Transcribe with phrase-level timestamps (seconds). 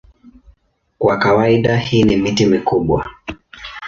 [0.99, 3.09] Kwa kawaida hii ni miti mikubwa.